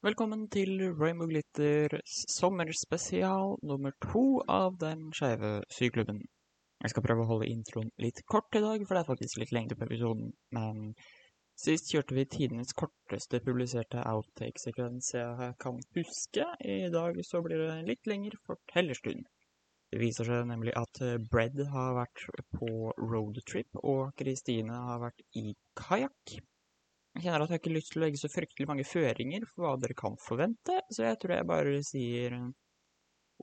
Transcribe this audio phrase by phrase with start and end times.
[0.00, 6.22] Velkommen til Rainbow Glitters sommerspesial nummer to av Den skeive syklubben.
[6.80, 9.52] Jeg skal prøve å holde introen litt kort i dag, for det er faktisk litt
[9.52, 10.30] lengde på episoden.
[10.56, 10.94] Men
[11.60, 16.46] sist kjørte vi tidenes korteste publiserte outtake-sekvens jeg kan huske.
[16.64, 19.28] I dag så blir det litt lengre fortellerstund.
[19.92, 22.24] Det viser seg nemlig at Bred har vært
[22.56, 22.72] på
[23.04, 26.40] roadtrip, og Kristine har vært i kajakk.
[27.16, 29.64] Jeg kjenner at jeg har ikke lyst til å legge så fryktelig mange føringer for
[29.64, 32.36] hva dere kan forvente, så jeg tror jeg bare sier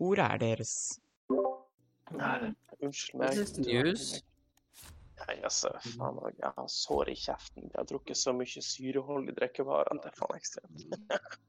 [0.08, 0.74] ordet er deres.
[2.16, 3.42] Nei, unnskyld meg.
[3.66, 4.08] News.
[5.18, 7.68] Nei, altså, faen, jeg har sår i kjeften.
[7.68, 10.88] Jeg har drukket så mye syreholdig drikkevarer at det er faen ekstremt.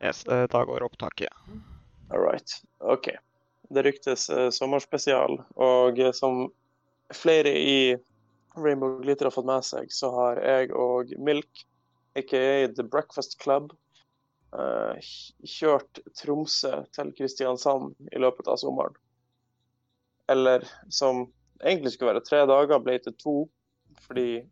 [0.00, 1.28] Yes, eh, da går opptaket.
[2.08, 2.54] All right.
[2.78, 3.10] OK.
[3.68, 6.46] Det ryktes eh, sommerspesial, og eh, som
[7.12, 7.98] flere i
[8.64, 11.64] Rainbow Glitter har fått med seg, så har jeg og Milk,
[12.18, 13.72] aka The Breakfast Club,
[14.56, 14.94] uh,
[15.46, 18.96] kjørt Tromsø til Kristiansand i løpet av sommeren.
[20.30, 21.26] Eller som
[21.62, 23.36] egentlig skulle være tre dager, ble til to,
[24.06, 24.42] fordi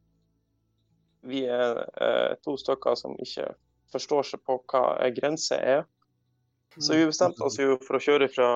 [1.29, 3.51] vi er uh, to stykker som ikke
[3.93, 5.87] forstår seg på hva en grense er.
[6.79, 8.51] Så vi bestemte oss jo for å kjøre fra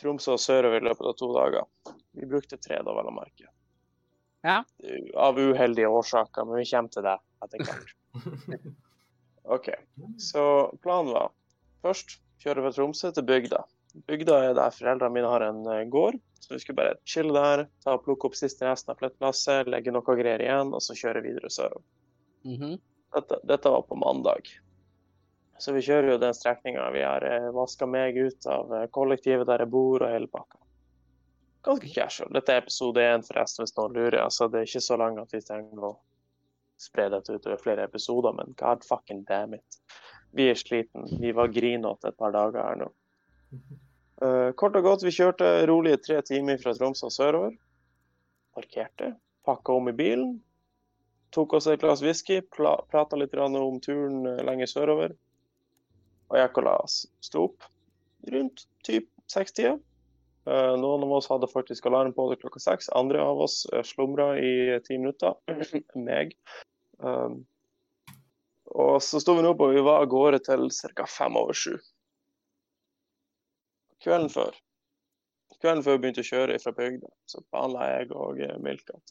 [0.00, 1.96] Tromsø og sørover i løpet av to dager.
[2.16, 3.48] Vi brukte tre, da, vel å merke.
[4.46, 4.62] Ja.
[5.14, 7.92] Av uheldige årsaker, men vi kommer til det etter hvert.
[9.56, 9.68] OK.
[10.18, 10.44] Så
[10.84, 11.32] planen var
[11.84, 13.62] først kjøre fra Tromsø til bygda.
[14.06, 17.66] Bygda er der foreldrene mine har en eh, gård, så vi skulle bare chille der,
[17.84, 21.24] ta og plukke opp siste resten av flyttlasset, legge noe greier igjen, og så kjøre
[21.26, 21.84] videre sørover.
[22.46, 22.78] Mhm.
[23.10, 24.46] Dette, dette var på mandag.
[25.58, 26.84] Så vi kjører jo den strekninga.
[26.94, 30.60] Vi har eh, vaska meg ut av eh, kollektivet der jeg bor, og hele pakka.
[31.62, 32.30] Ganske casual.
[32.32, 34.22] Dette er episode én, forresten, hvis noen lurer.
[34.22, 35.92] Altså, det er ikke så langt at vi trenger å
[36.80, 39.80] spre dette utover flere episoder, men god fucking damn it.
[40.36, 41.04] Vi er sliten.
[41.20, 42.88] Vi var grinete et par dager her nå.
[44.20, 47.52] Uh, kort og godt, vi kjørte rolige tre timer fra Tromsø sørover.
[48.56, 49.14] Parkerte,
[49.48, 50.38] pakka om i bilen.
[51.34, 55.12] Tok oss et glass whisky, prata litt om turen eh, lenger sørover.
[56.30, 56.96] Og jeg og la oss.
[57.22, 57.68] Sto opp
[58.32, 59.76] rundt typ sekstida.
[60.48, 62.88] Eh, Noen av oss hadde faktisk alarm på det klokka seks.
[62.96, 65.36] Andre av oss uh, slumra i ti minutter.
[66.08, 66.32] Meg.
[66.98, 67.42] Um,
[68.70, 71.06] og så sto vi nå på, og vi var av gårde til ca.
[71.10, 71.76] fem over sju.
[74.00, 74.56] Kvelden før
[75.60, 79.10] Kvelden før vi begynte å kjøre fra bygda, så planla jeg og Milka Milk at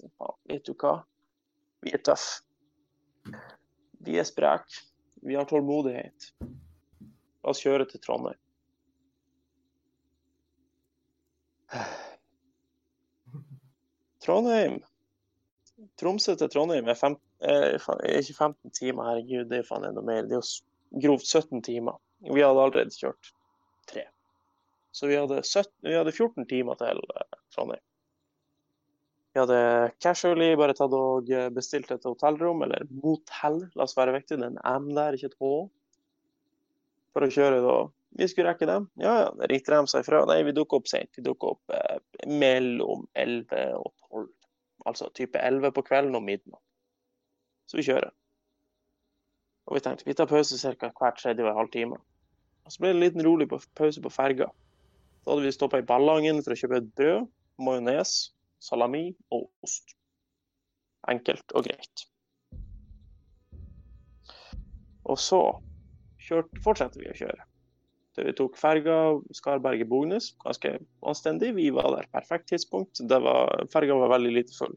[0.49, 0.95] vet du hva,
[1.85, 2.41] vi er tøffe.
[4.01, 4.81] Vi er spreke.
[5.21, 6.31] Vi har tålmodighet.
[6.41, 8.39] La oss kjøre til Trondheim.
[14.25, 14.79] Trondheim.
[15.99, 17.77] Tromsø til Trondheim er, fem, er
[18.19, 20.25] ikke 15 timer, herregud, det er faen enda mer.
[20.27, 21.99] Det er jo grovt 17 timer.
[22.25, 23.31] Vi hadde allerede kjørt
[23.87, 24.03] tre.
[24.91, 27.85] Så vi hadde, 17, vi hadde 14 timer til eh, Trondheim.
[29.29, 34.17] Vi hadde casually bare tatt og eh, bestilt et hotellrom, eller motell, la oss være
[34.17, 35.53] viktig, det er en M der, ikke et H.
[37.13, 37.77] For å kjøre da.
[38.17, 38.87] Vi skulle rekke dem.
[38.99, 40.23] Ja, ja, ringte de seg fra.
[40.29, 41.11] Nei, vi dukker opp sent.
[41.17, 44.27] Vi dukker opp eh, mellom 11 og 12.
[44.89, 46.63] Altså type 11 på kvelden og midnatt.
[47.69, 48.09] Så vi kjører.
[49.69, 50.89] Og vi tenkte vi tar pause ca.
[50.89, 51.99] hver tredje og en halv time.
[52.65, 54.49] Og så ble det en liten rolig pause på ferga.
[55.21, 57.27] Så hadde vi stoppa i Ballangen for å kjøpe et brød,
[57.61, 58.15] majones,
[58.63, 59.93] salami og ost.
[61.11, 62.05] Enkelt og greit.
[65.09, 65.41] Og så
[66.21, 67.48] kjørte, fortsetter vi å kjøre.
[68.25, 68.97] Vi tok ferga
[69.35, 70.75] Skarberget-Bognes, ganske
[71.07, 71.53] anstendig.
[71.57, 73.01] Vi var der perfekt tidspunkt.
[73.73, 74.75] Ferga var veldig lite full.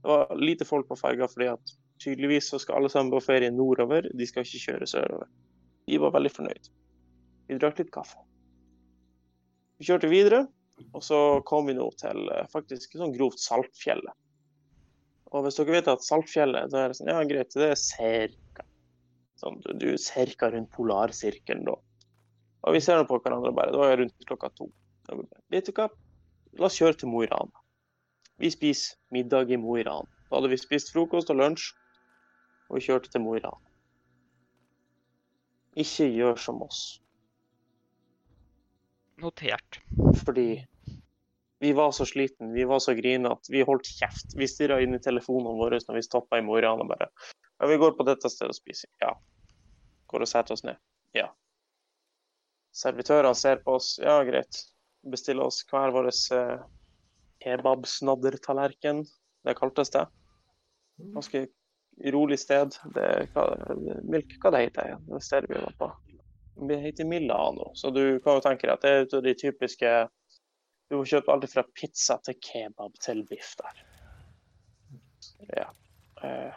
[0.00, 3.50] Det var lite folk på ferga fordi at tydeligvis så skal alle sammen på ferie
[3.52, 4.08] nordover.
[4.16, 5.28] De skal ikke kjøre sørover.
[5.90, 6.70] Vi var veldig fornøyd.
[7.50, 8.20] Vi drakk litt kaffe.
[9.80, 10.44] Vi kjørte videre,
[10.92, 14.16] og så kom vi nå til eh, faktisk sånn grovt Saltfjellet.
[15.30, 18.66] Og hvis dere vet at Saltfjellet, da er det sånn, ja greit, det er cirka.
[19.40, 21.76] Sånn, du er cirka rundt polarsirkelen da.
[22.66, 23.72] Og vi ser nå på hverandre bare.
[23.72, 24.68] Det var rundt klokka to.
[25.50, 25.88] Vet du hva?
[26.58, 27.62] La oss kjøre til Mo i Rana.
[28.40, 30.08] Vi spiser middag i Mo i Rana.
[30.28, 31.72] Da hadde vi spist frokost og lunsj,
[32.68, 33.60] og vi kjørte til Mo i Rana.
[35.78, 37.00] Ikke gjør som oss,
[39.20, 39.78] Notert.
[40.24, 40.64] fordi
[41.60, 44.32] vi var så sliten, vi var så grinete, vi holdt kjeft.
[44.36, 47.10] Vi stirra inn i telefonene våre når vi stoppa i Mo i Rana bare.
[47.60, 48.88] Ja, vi går på dette stedet og spiser.
[49.04, 49.12] Ja.
[50.08, 50.80] Går og setter oss ned.
[51.14, 51.28] Ja.
[52.80, 53.94] Servitørene ser på oss.
[54.00, 54.64] Ja, greit.
[55.12, 56.62] Bestiller oss hver vår eh,
[57.44, 59.04] kebabsnaddertallerken.
[59.44, 60.06] Det kaltes det.
[61.14, 61.46] Ganske
[62.14, 62.76] rolig sted.
[62.94, 63.44] Det, hva,
[64.02, 65.00] Milk, hva det heter det?
[65.10, 65.90] Det stedet vi var på.
[66.70, 67.70] Det heter Milano.
[67.74, 69.92] Så du kan jo tenke deg at det er de typiske
[70.90, 73.84] Du får kjøpt alt fra pizza til kebab til biff der.
[75.54, 75.68] Ja.
[76.26, 76.56] Eh,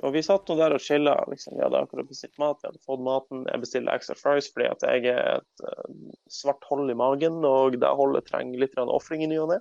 [0.00, 1.16] og vi satt nå der og chilla.
[1.28, 1.56] Liksom.
[1.58, 3.44] Vi hadde akkurat bestilt mat, vi hadde fått maten.
[3.50, 5.90] Jeg bestilte extra fries fordi at jeg er et uh,
[6.32, 9.60] svart hold i magen, og det holdet trenger litt ofring i ny og ne.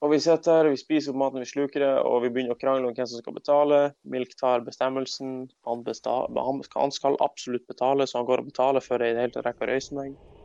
[0.00, 2.60] Og vi sitter her, vi spiser opp maten, vi sluker det, og vi begynner å
[2.60, 3.80] krangle om hvem som skal betale.
[4.08, 5.50] Milk tar bestemmelsen.
[5.68, 9.26] Han, besta han skal absolutt betale, så han går og betaler før jeg i det
[9.26, 10.39] hele tatt rekker å røyse meg.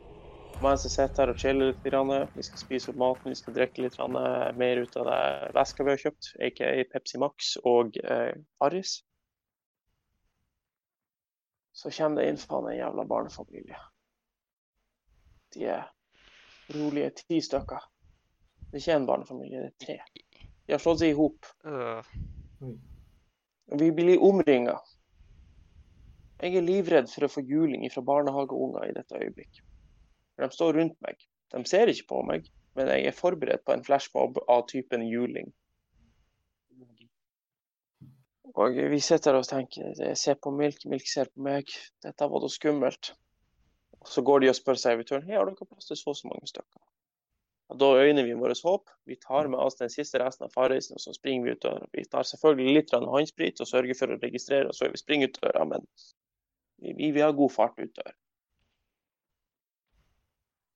[0.64, 3.56] Mens jeg sitter her og chiller litt, grann, vi skal spise opp maten, vi skal
[3.58, 4.16] drikke litt grann,
[4.56, 5.18] mer ut av det
[5.56, 8.32] væska vi har kjøpt, aka Pepsi Max og eh,
[8.64, 8.94] Aris.
[11.76, 13.82] Så kommer det inn faen en jævla barnefamilie.
[15.52, 15.84] De er
[16.72, 17.84] rolige ti stykker.
[18.70, 19.98] Det er ikke en barnefamilie, det er tre.
[20.66, 21.52] De har slått seg i hop.
[23.76, 24.80] Vi blir omringa.
[26.40, 29.65] Jeg er livredd for å få juling fra barnehageunger i dette øyeblikk.
[30.36, 31.20] For de står rundt meg.
[31.54, 35.52] De ser ikke på meg, men jeg er forberedt på en flashmob av typen juling.
[38.56, 41.72] Og vi sitter og tenker jeg ser på Milk, Milk ser på meg.
[42.04, 43.12] Dette var da skummelt.
[44.00, 46.30] Og så går de og spør servitøren hey, har dere plass til så og så
[46.30, 46.80] mange stykker.
[47.68, 48.90] Og Da øyner vi vårt håp.
[49.04, 51.88] Vi tar med oss den siste resten av farreisen, og så springer vi ut døra.
[51.92, 55.40] Vi tar selvfølgelig litt håndsprit og sørger for å registrere oss før vi springer ut
[55.42, 55.88] døra, men
[56.78, 58.14] vi, vi har god fart ut døra.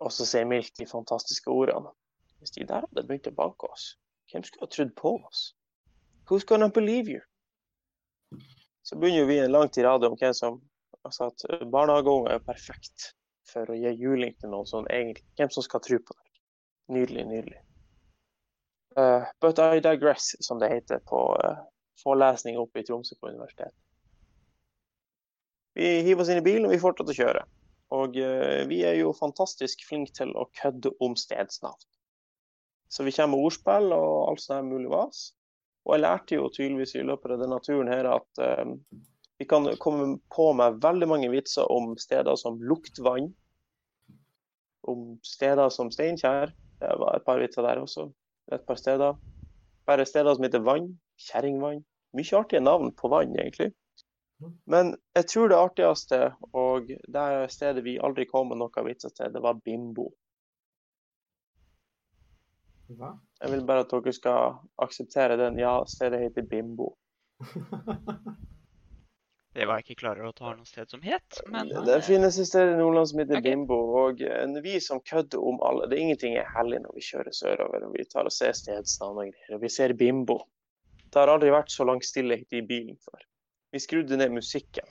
[0.01, 1.93] Og så sier Milk de fantastiske ordene.
[2.41, 3.95] Hvis de der hadde begynt å banke oss,
[4.33, 5.51] hvem skulle ha trodd på oss?
[6.31, 7.21] Who's gonna believe you?
[8.83, 10.61] Så begynner vi en lang tirade om hvem som
[11.05, 13.11] altså at barnehageunger er perfekt
[13.51, 16.31] for å gi juling til noen som egentlig Hvem som skal tro på deg.
[16.97, 17.61] Nydelig, nydelig.
[18.99, 21.61] Uh, but I digress, som det heter på uh,
[22.03, 23.77] forelesning oppe i Tromsø på universitetet.
[25.79, 27.45] Vi hiver oss inn i bilen, og vi fortsetter å kjøre.
[27.97, 31.79] Og uh, vi er jo fantastisk flinke til å kødde om stedsnavn.
[32.91, 35.31] Så vi kommer med ordspill og alt sånt er mulig vas.
[35.87, 38.75] Og jeg lærte jo tydeligvis i løpet av denne turen her at um,
[39.41, 43.31] vi kan komme på med veldig mange vitser om steder som luktvann.
[44.91, 46.53] Om steder som Steinkjer.
[46.81, 48.11] Det var et par vitser der også.
[48.53, 49.17] Et par steder.
[49.87, 50.91] Bare steder som heter Vann.
[51.21, 51.81] Kjerringvann.
[52.17, 53.71] Mye artige navn på vann, egentlig.
[54.65, 56.21] Men jeg tror det artigste,
[56.57, 60.11] og det stedet vi aldri kom med noen vitser til, det var Bimbo.
[62.99, 63.13] Hva?
[63.41, 65.59] Jeg vil bare at dere skal akseptere den.
[65.61, 66.95] Ja, stedet heter Bimbo.
[69.55, 72.01] det var jeg ikke klar over at det har noe sted som het, men Det
[72.05, 73.47] finnes et sted i Nordland som heter okay.
[73.47, 73.79] Bimbo.
[74.03, 77.37] Og eh, vi som kødder om alle Det er ingenting er hellig når vi kjører
[77.37, 79.57] sørover og vi tar og ser stedsnavn og greier.
[79.57, 80.43] Og vi ser Bimbo.
[81.11, 83.30] Det har aldri vært så lang stillhet i bilen før.
[83.71, 84.87] Vi skrudde ned musikken.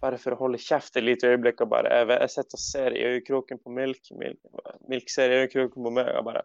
[0.00, 2.96] Bare for å holde kjeft et lite øyeblikk og bare Jeg, jeg sitter og ser
[2.96, 4.10] i øyekroken på Milk.
[4.20, 4.40] Milk,
[4.88, 6.42] Milk ser i øyekroken på meg og bare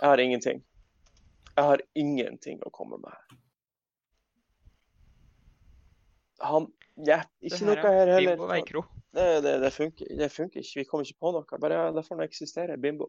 [0.00, 0.64] Jeg har ingenting.
[1.56, 3.38] Jeg har ingenting å komme med her.
[6.50, 6.70] Han
[7.06, 8.34] Ja, ikke noe her heller.
[8.34, 8.84] Bimbo Veikro.
[9.16, 10.82] Det, det, det, funker, det funker ikke.
[10.82, 11.60] Vi kommer ikke på noe.
[11.62, 13.08] Bare ja, Derfor eksisterer, Bimbo.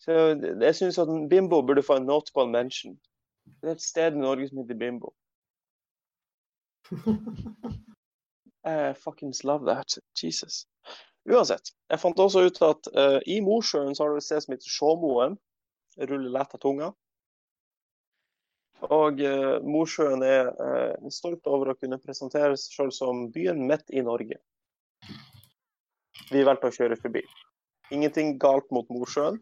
[0.00, 2.96] Så jeg syns at Bimbo burde få en notable mention.
[3.60, 5.12] Det er et sted i Norge som heter Bimbo.
[8.66, 9.98] I fuckings love that.
[10.22, 10.66] Jesus.
[11.26, 11.72] Uansett.
[11.90, 14.70] Jeg fant også ut at uh, i Mosjøen så har du et sted som heter
[14.70, 15.36] Sjåmoen.
[16.02, 16.90] Ruller lett av tunga.
[18.86, 23.90] Og uh, Mosjøen er uh, stolt over å kunne presentere seg selv som byen midt
[23.90, 24.38] i Norge.
[26.30, 27.22] Vi valgte å kjøre forbi.
[27.94, 29.38] Ingenting galt mot Mosjøen.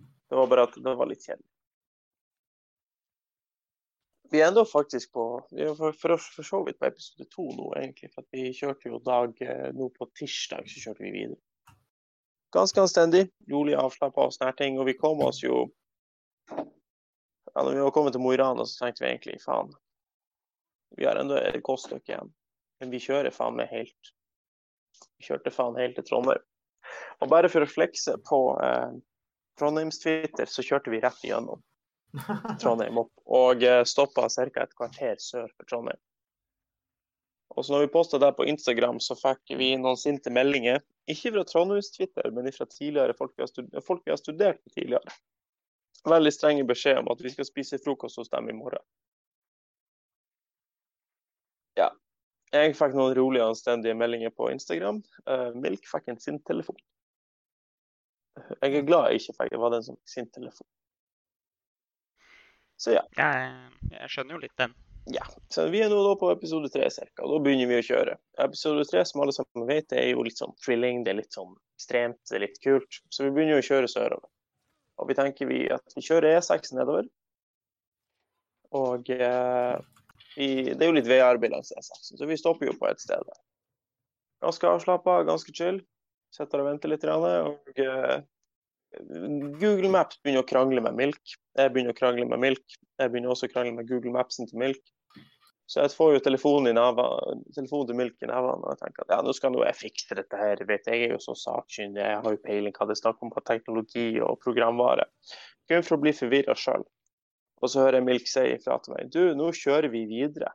[0.00, 1.49] Det var bare at det var litt kjedelig.
[4.30, 8.12] Vi enda faktisk på for, for, for så vidt på episode to nå, egentlig.
[8.14, 11.40] For vi kjørte jo dag eh, nå på tirsdag, så kjørte vi videre.
[12.54, 14.78] Ganske anstendig, rolig avslappa og ting.
[14.78, 15.64] Og vi kom oss jo
[16.50, 19.72] ja, når vi var kommet til Mo i Rana, så tenkte vi egentlig faen,
[20.98, 22.30] vi har enda et godt igjen.
[22.80, 24.14] Men vi kjører faen meg helt
[25.18, 26.46] Vi kjørte faen helt til Trondheim.
[27.20, 28.94] Og bare for å flekse på eh,
[29.60, 31.60] Trondheims-Twitter, så kjørte vi rett igjennom
[32.62, 33.12] Trondheim opp.
[33.26, 34.46] Og eh, stoppa ca.
[34.64, 36.00] et kvarter sør for Trondheim.
[37.58, 40.78] Og så når vi posta det på Instagram, så fikk vi noen sinte meldinger.
[41.10, 45.18] Ikke fra Trondheims-Twitter, men fra tidligere folk vi studert, folk vi har studert med tidligere
[46.08, 48.82] veldig strenge beskjed om at vi skal spise frokost hos dem i morgen.
[51.78, 51.90] Ja.
[52.54, 55.02] Jeg fikk noen rolige og anstendige meldinger på Instagram.
[55.28, 56.78] Uh, Milk fikk en sint telefon.
[58.62, 60.66] Jeg er glad jeg ikke fikk det var den som fikk sint telefon.
[62.80, 63.02] Så ja.
[63.18, 64.72] Jeg, jeg skjønner jo litt den.
[65.10, 68.16] Ja, så vi er nå da på episode tre og da begynner vi å kjøre.
[68.44, 71.54] Episode tre, som alle sammen vet, er jo litt sånn thrilling, det er litt sånn
[71.76, 73.00] ekstremt, det er litt kult.
[73.12, 74.28] Så vi begynner jo å kjøre sørover.
[75.00, 77.08] Og vi tenker vi at vi kjører E6 nedover.
[78.76, 79.76] Og eh,
[80.36, 83.24] vi, det er jo litt veiarbeid langs E6, så vi stopper jo på et sted
[83.26, 83.40] der.
[84.44, 85.80] Ganske avslappa, ganske chill.
[86.30, 88.20] Sitter og venter litt, og eh,
[89.60, 91.36] Google Maps begynner å krangle med Milk.
[91.58, 92.78] Jeg begynner å krangle med Milk.
[92.98, 94.82] Jeg begynner også å krangle med Google Mapsen til Milk.
[95.70, 99.04] Så jeg får jo telefonen, i neven, telefonen til Milk i nevene og jeg tenker
[99.04, 100.62] at ja, nå skal jeg fikse dette her.
[100.66, 103.30] Vet, jeg er jo så sakkyndig, jeg har jo peiling hva det er snakk om
[103.30, 105.06] på teknologi og programvare.
[105.70, 106.82] Kun for å bli forvirra sjøl.
[107.62, 110.50] Og så hører jeg Milk si ifra til meg du, nå kjører vi videre.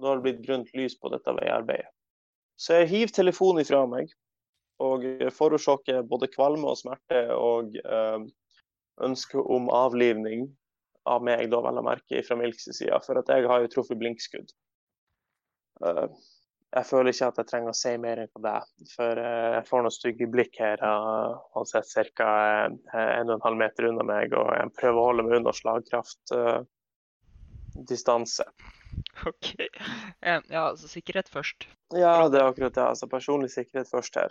[0.00, 1.92] Nå har det blitt grønt lys på dette veiarbeidet.
[2.56, 4.14] Så jeg hiver telefonen ifra meg
[4.82, 5.04] og
[5.34, 8.20] forårsaker både kvalme og smerte og øh,
[9.04, 10.56] ønske om avlivning
[11.04, 13.00] av meg, da vel å merke, fra Milks side.
[13.04, 14.48] For at jeg har jo truffet blinkskudd.
[15.84, 16.08] Uh,
[16.74, 18.62] jeg føler ikke at jeg trenger å si mer enn det,
[18.94, 20.78] for uh, jeg får noen stygge blikk her.
[20.80, 22.30] Han sitter ca.
[22.94, 28.46] 1,5 meter unna meg, og jeg prøver å holde meg unna slagkraftdistanse.
[29.28, 29.46] OK.
[30.24, 31.58] Ja, altså sikkerhet først.
[31.94, 32.82] Ja, det er akkurat det.
[32.82, 34.30] Altså personlig sikkerhet først her.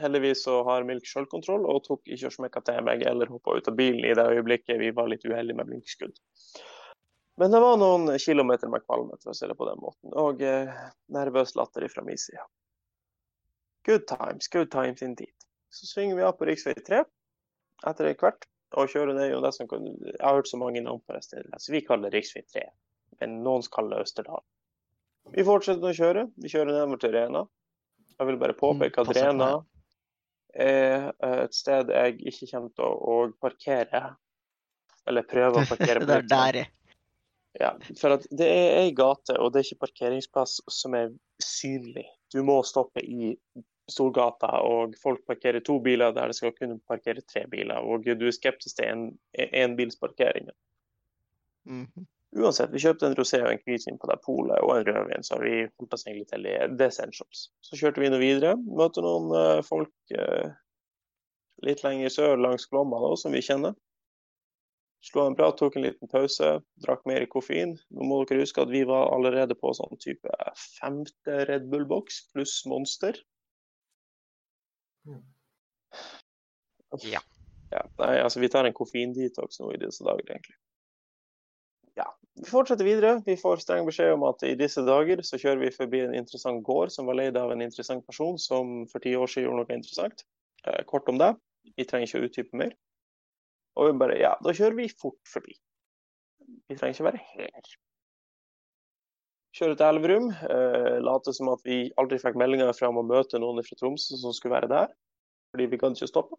[0.00, 3.68] Heldigvis så har Milk selvkontroll og tok ikke og smekka til meg eller hoppa ut
[3.68, 6.14] av bilen i det øyeblikket vi var litt uheldige med blinkskudd.
[7.40, 10.42] Men det var noen kilometer med kvalme, for å si det på den måten, og
[10.44, 10.72] eh,
[11.12, 12.42] nervøs latter fra min side.
[13.88, 15.32] Good times, good times indeed.
[15.72, 16.74] Så svinger vi av på rv.
[16.86, 17.04] 3
[17.88, 18.44] etter hvert
[18.76, 21.22] og kjører ned jo det som kan Jeg har hørt så mange navn på det
[21.24, 22.44] stedet, så vi kaller det rv.
[22.54, 22.66] 3.
[23.22, 24.44] Men noen kaller det Østerdal.
[25.32, 26.26] Vi fortsetter å kjøre.
[26.40, 27.46] Vi kjører nedover til Rena.
[28.20, 29.52] Jeg vil bare påpeke at Rena
[30.52, 31.06] er
[31.46, 34.02] et sted jeg ikke kommer til å parkere.
[35.08, 36.04] Eller prøve å parkere.
[36.04, 36.58] det er der,
[37.58, 37.72] ja.
[37.98, 41.10] For at det er ei gate, og det er ikke parkeringsplass som er
[41.42, 42.04] synlig.
[42.30, 43.32] Du må stoppe i
[43.90, 47.80] Storgata, og folk parkerer to biler der det skal kunne parkere tre biler.
[47.82, 50.54] Og du er skeptisk til enbilsparkeringen.
[51.66, 52.06] En mm -hmm.
[52.38, 55.40] Uansett, vi kjøpte en rosé og en hvitvin på det polet, og en rødvin, så
[55.42, 57.48] vi holdt oss egentlig til the essentials.
[57.66, 58.52] Så kjørte vi nå videre.
[58.78, 60.52] Møtte noen uh, folk uh,
[61.66, 63.74] litt lenger sør langs Glomma da, som vi kjenner.
[65.02, 66.52] Slo en prat, tok en liten pause,
[66.84, 67.74] drakk mer koffein.
[67.96, 70.30] Nå må dere huske at vi var allerede på sånn type
[70.76, 73.16] femte Red Bull-boks pluss Monster.
[77.08, 77.22] Ja.
[77.72, 77.84] ja.
[77.98, 80.58] Nei, altså vi tar en koffeindetox nå i disse dager, egentlig.
[82.38, 83.22] Vi fortsetter videre.
[83.26, 86.62] Vi får streng beskjed om at i disse dager så kjører vi forbi en interessant
[86.64, 89.76] gård som var leid av en interessant person som for ti år siden gjorde noe
[89.76, 90.24] interessant.
[90.64, 91.34] Eh, kort om det.
[91.76, 92.72] Vi trenger ikke å utdype mer.
[93.76, 95.56] Og vi bare Ja, da kjører vi fort forbi.
[96.68, 97.70] Vi trenger ikke være her.
[99.56, 100.30] Kjører til Elverum.
[100.30, 104.18] Eh, later som at vi aldri fikk meldinger fra om å møte noen fra Tromsø
[104.20, 104.94] som skulle være der.
[105.50, 106.38] Fordi vi kan ikke stoppe.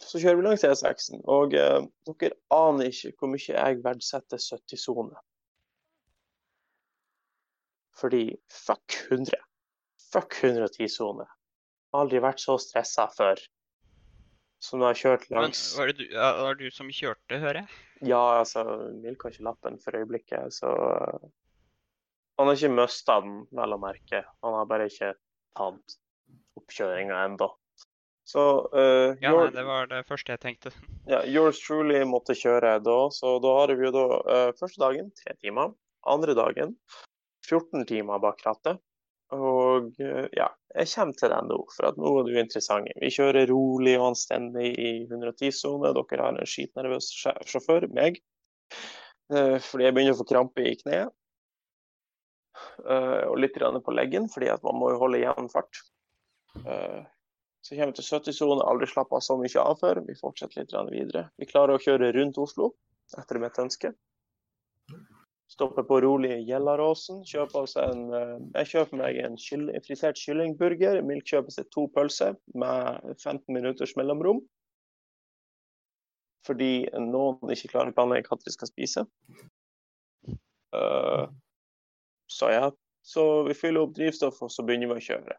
[0.00, 5.18] Så kjører vi langs E6-en, og eh, dere aner ikke hvor mye jeg verdsetter 70-sone.
[8.00, 9.36] Fordi fuck 100.
[10.10, 11.26] Fuck 110-sone.
[11.98, 13.42] Aldri vært så stressa før
[14.60, 17.38] som når jeg har kjørt langs Men var det du, var det du som kjørte,
[17.40, 17.78] hører jeg?
[18.10, 18.64] Ja, altså,
[19.00, 20.72] Milk har ikke lappen for øyeblikket, så
[22.40, 24.22] Han har ikke mista den, vel å merke.
[24.44, 25.10] Han har bare ikke
[25.58, 25.96] tatt
[26.56, 27.50] oppkjøringa ennå.
[28.30, 28.42] Så
[28.74, 30.70] uh, Ja, nei, det var det første jeg tenkte.
[31.10, 35.10] Ja, Yours Truly måtte kjøre da, så da har vi jo da uh, første dagen
[35.18, 35.74] tre timer.
[36.06, 36.76] Andre dagen
[37.48, 38.78] 14 timer bak rattet.
[39.34, 40.46] Og uh, ja,
[40.76, 42.90] jeg kommer til den nå, for at nå er jo interessant.
[43.02, 45.90] Vi kjører rolig og anstendig i 110-sone.
[45.98, 47.10] Dere har en skitnervøs
[47.50, 48.22] sjåfør, meg.
[49.30, 51.10] fordi jeg begynner å få krampe i kneet.
[52.86, 55.82] og litt på leggen, fordi at man må jo holde jevn fart.
[57.60, 60.00] Så kommer vi til 70-sone, aldri slapp av så mye av før.
[60.06, 61.26] Vi fortsetter litt videre.
[61.36, 62.72] Vi klarer å kjøre rundt Oslo
[63.18, 63.92] etter mitt ønske.
[65.50, 67.24] Stopper på rolig Gjellaråsen.
[67.26, 68.06] Kjøper oss en,
[68.54, 69.36] jeg kjøper meg en
[69.84, 71.02] frisert kyllingburger.
[71.04, 74.40] Milk kjøper seg to pølser med 15 minutters mellomrom.
[76.46, 79.04] Fordi noen ikke klarer å planlegge hva de skal spise.
[80.70, 81.26] Uh,
[82.30, 82.70] så ja,
[83.02, 85.36] så vi fyller opp drivstoff, og så begynner vi å kjøre.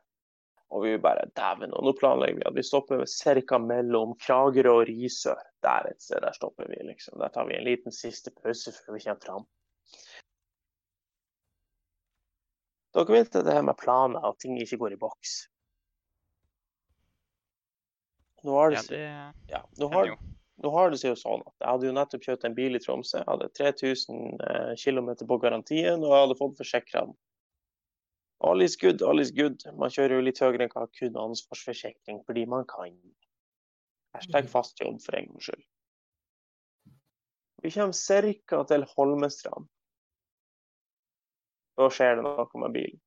[0.71, 3.57] Og vi bare Dæven, og nå planlegger vi at vi stopper ca.
[3.59, 5.39] mellom Kragerø og Risør.
[5.63, 7.19] Der et sted, der stopper vi, liksom.
[7.19, 9.47] Der tar vi en liten siste pause før vi kommer fram.
[12.95, 15.35] Dere vet det her med planer, at ting ikke går i boks.
[18.43, 20.15] Nå har det, Ja, det ja, nå har,
[20.63, 22.81] nå har det seg jo sånn at jeg hadde jo nettopp kjøpt en bil i
[22.81, 23.19] Tromsø.
[23.19, 27.15] Jeg hadde 3000 eh, km på garantien, og jeg hadde fått forsikra den.
[28.41, 29.61] All is good, all is good.
[29.77, 32.95] Man kjører jo litt høyere enn hva kun ansvarsforsikring fordi man kan.
[34.15, 35.67] Hashtag fast jobb for en gangs skyld.
[37.61, 38.63] Vi kommer ca.
[38.71, 39.69] til Holmestrand.
[41.77, 43.01] Da skjer det noe med bilen.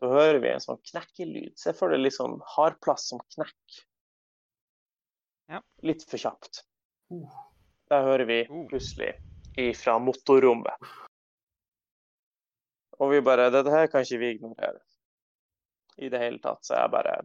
[0.00, 1.56] Så hører vi en sånn knekkelyd.
[1.60, 3.80] Se for deg litt sånn hardplass som knekk.
[5.50, 5.60] Ja.
[5.84, 6.62] Litt for kjapt.
[7.12, 7.26] Uh.
[7.90, 8.66] Der hører vi Uh.
[8.70, 9.14] plutselig
[9.58, 10.76] ifra motorrommet.
[13.00, 14.80] Og vi bare Dette her kan ikke vi ignorere.
[16.00, 16.62] I det hele tatt.
[16.64, 17.16] Så jeg bare.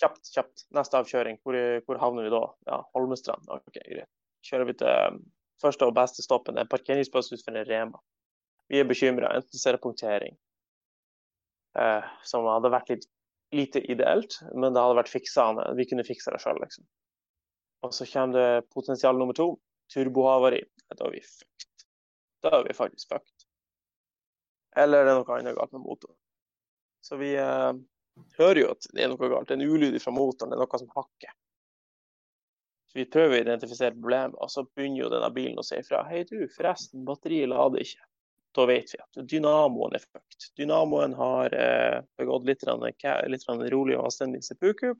[0.00, 0.66] Kjapt, kjapt.
[0.76, 1.40] Neste avkjøring.
[1.44, 2.42] Hvor, hvor havner vi da?
[2.70, 3.48] Ja, Holmestrand.
[3.52, 4.10] OK, greit.
[4.44, 5.18] Kjører vi til um,
[5.60, 6.60] første og beste stoppen.
[6.60, 8.00] En parkeringsplass utenfor en Rema.
[8.72, 9.32] Vi er bekymra.
[9.36, 10.36] Enten så er det punktering,
[11.76, 13.04] eh, som hadde vært litt
[13.54, 15.66] lite ideelt, men det hadde vært fiksende.
[15.78, 16.86] Vi kunne fiksa det sjøl, liksom.
[17.84, 19.54] Og så kommer det potensial nummer to.
[19.92, 20.62] Turbohavari.
[20.90, 21.84] Da er vi fucked.
[22.44, 23.33] Da er vi faktisk fucked.
[24.76, 26.16] Eller det er noe annet galt med motoren.
[27.04, 27.72] Så vi eh,
[28.38, 29.48] hører jo at det er noe galt.
[29.48, 30.52] Det er en ulyd fra motoren.
[30.52, 31.34] Det er noe som hakker.
[32.90, 36.04] Så vi prøver å identifisere problemet, og så begynner jo denne bilen å si ifra.
[36.08, 38.06] Hei, du, forresten, batteriet lader ikke.
[38.54, 40.50] Da vet vi at dynamoen er fucked.
[40.58, 44.92] Dynamoen har eh, begått litt, rann, litt rann rolig og anstendig sepuku.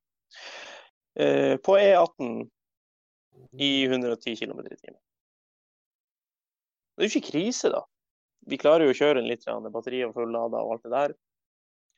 [1.15, 2.49] Eh, på E18
[3.63, 5.01] i 110 km i timen.
[6.95, 7.85] Det er jo ikke krise, da.
[8.47, 11.15] Vi klarer jo å kjøre en litt, var fullada og alt det der.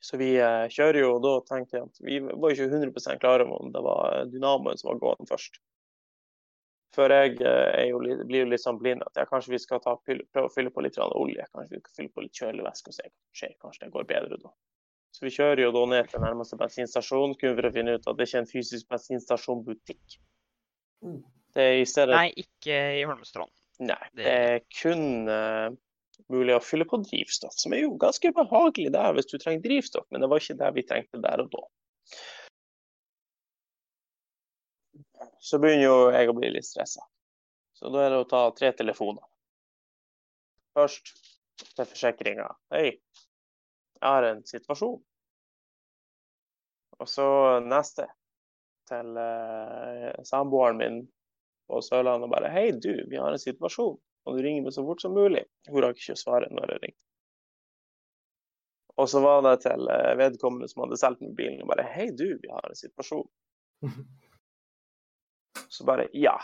[0.04, 3.46] Så vi eh, kjører jo, og da tenkte jeg at vi var ikke 100 klare
[3.48, 5.56] om det var dynamoen som var gående først.
[6.94, 9.60] For jeg eh, er jo litt, blir jo litt sånn blind at jeg, kanskje vi
[9.62, 11.48] skal ta, prøve å fylle på litt olje.
[11.52, 13.56] Kanskje vi skal fylle på litt kjølevæske og se hva skjer.
[13.64, 14.52] Kanskje det går bedre da.
[15.16, 18.18] Så vi kjører jo da ned til nærmeste bensinstasjon kun for å finne ut at
[18.18, 20.18] det ikke er en fysisk bensinstasjonbutikk.
[21.04, 21.22] Mm.
[21.56, 23.52] Det er i stedet Nei, ikke i Holmestrand.
[23.80, 25.70] Nei, Det- det er kun eh,
[26.32, 30.06] mulig å fylle på drivstoff, som er jo ganske behagelig der hvis du trenger drivstoff,
[30.10, 31.62] men det var ikke det vi trengte der og da.
[35.46, 37.04] Så begynner jo jeg å bli litt stressa.
[37.76, 39.24] Så da er det å ta tre telefoner.
[40.76, 41.12] Først
[41.76, 42.48] til forsikringa.
[42.74, 42.96] Hei,
[43.96, 44.98] jeg har en situasjon.
[46.96, 47.26] Og så
[47.64, 48.08] neste
[48.88, 50.98] til eh, samboeren min
[51.66, 53.96] på Sørlandet og bare Hei, du, vi har en situasjon.
[54.26, 55.44] Og du ringer meg så fort som mulig.
[55.70, 57.02] Hun rakk ikke å svare når jeg ringte.
[58.96, 62.08] Og så var det til eh, vedkommende som hadde solgt meg bilen og bare Hei,
[62.16, 63.26] du, vi har en situasjon.
[65.72, 66.36] Så bare ja.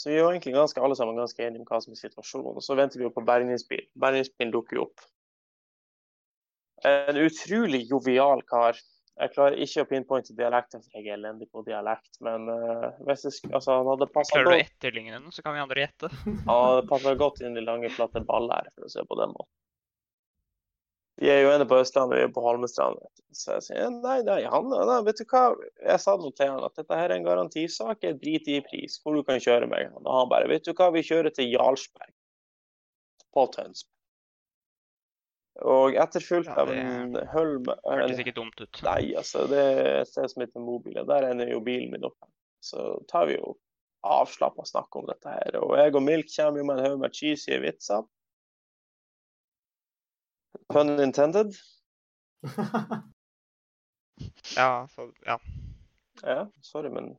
[0.00, 2.56] Så vi var egentlig ganske alle sammen ganske enige om hva som er situasjonen.
[2.56, 3.82] Og så venter vi jo på bergingsbil.
[4.00, 5.02] Bergingsbilen dukker jo opp.
[6.88, 8.80] En utrolig jovial kar.
[9.20, 12.14] Jeg klarer ikke å pinpointe dialekten, for jeg er elendig på dialekt.
[12.24, 15.44] Men uh, hvis det, altså, han hadde passa Klarer du å godt, etterligne den, så
[15.44, 16.08] kan vi andre gjette.
[16.48, 19.52] ja, det passer godt inn i lange, flate baller, for å se på den måten.
[21.20, 23.00] Vi er jo inne på Østlandet, vi er på Holmestrand.
[23.36, 25.50] Så jeg sier nei, nei, han, nei, vet du hva.
[25.84, 28.96] Jeg sa nå til han at dette her er en garantisak, jeg driter i pris,
[29.02, 29.92] hvor du kan kjøre meg.
[30.00, 32.14] Og han bare, vet du hva, vi kjører til Jarlsberg.
[33.36, 33.99] På Tønsberg.
[35.60, 38.82] Og etterfulgt Ja, av det en Hølm Hørtes ikke dumt ut.
[38.86, 41.04] Nei, altså, det er et sted som heter Mobile.
[41.08, 42.30] Der ender jo bilen min opp.
[42.64, 43.56] Så tar vi jo
[44.06, 45.58] avslappa snakk om dette her.
[45.60, 48.06] Og jeg og Milk kommer jo med en haug med cheesy vitser.
[50.72, 51.56] Pun intended.
[54.56, 55.38] Ja, så, ja.
[56.22, 57.14] Ja, sorry, men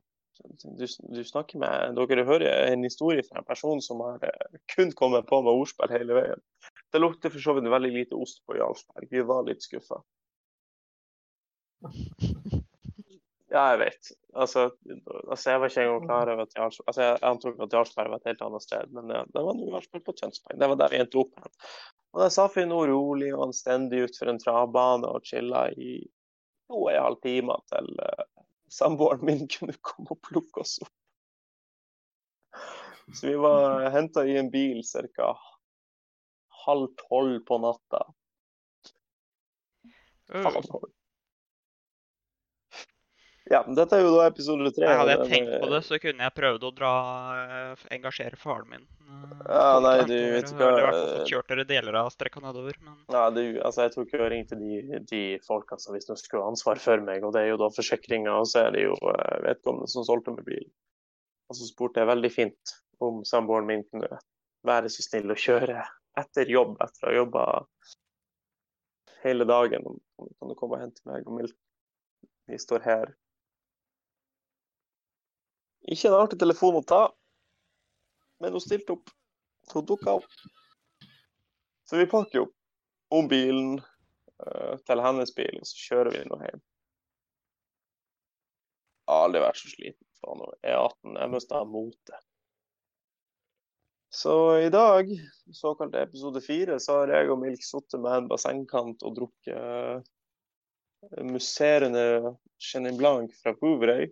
[0.78, 4.92] du, du snakker med Dere hører en historie fra en person som har eh, kun
[4.98, 6.44] kommet på med ordspill hele veien.
[6.92, 9.08] Det lukter for så vidt veldig lite ost på Jarlsberg.
[9.10, 10.02] Vi var litt skuffa.
[13.52, 14.08] Ja, jeg vet.
[14.32, 14.62] Altså,
[15.28, 18.22] altså jeg var ikke engang klar over at Jarlsberg altså, Jeg antok at Jarlsberg var
[18.22, 20.56] et helt annet sted, men ja, det var nå Jarlsberg på Tønsberg.
[20.62, 21.34] Det var der vi endte opp.
[21.36, 21.74] Her.
[22.12, 25.98] Og der satt vi nå rolig og anstendig utfor en travbane og chilla i
[26.70, 28.24] to og en halv time til uh,
[28.72, 30.94] samboeren min kunne komme og plukke oss opp.
[33.12, 35.34] Så vi var henta i en bil ca.
[36.66, 38.02] halv tolv på natta.
[40.32, 40.90] Uh, Halv tolv.
[43.50, 44.86] Ja, dette er jo da episode tre.
[44.86, 46.92] Nei, hadde jeg tenkt på det, så kunne jeg prøvd å dra
[47.42, 48.84] eh, engasjere faren min.
[48.86, 50.92] eh, Ja, nei, du, vet ikke hva,
[51.28, 52.78] kjørt dere deler av strekka nedover.
[52.86, 56.40] Men Ja, du, altså, jeg tok jo og ringte de, de folka som de skulle
[56.46, 58.94] ha ansvar for meg, og det er jo da forsikringa, og så er det jo
[59.10, 60.70] eh, vedkommende som solgte meg bilen.
[61.50, 64.22] Og så spurte jeg veldig fint om samboeren min kunne
[64.64, 65.82] være så snill å kjøre
[66.20, 67.44] etter jobb, etter å ha jobba
[69.22, 69.86] hele dagen.
[69.86, 71.58] Om du kan komme og hente meg og Milk.
[72.50, 73.12] Vi står her
[75.90, 77.02] Ikke en artig telefon å ta,
[78.42, 79.10] men hun stilte opp.
[79.72, 80.36] Hun dukka opp.
[81.90, 82.44] Så vi pakker jo
[83.10, 86.62] om bilen eh, til hennes bil, og så kjører vi nå hjem.
[89.10, 90.06] Aldri vært så sliten.
[90.22, 90.52] Faen, nå.
[90.62, 92.31] E18, jeg mista motet.
[94.14, 95.08] Så i dag,
[95.52, 101.22] såkalt episode fire, så har jeg og Milk sittet med en bassengkant og drukket eh,
[101.24, 104.10] musserende Chenin Blanc fra Bouvrey,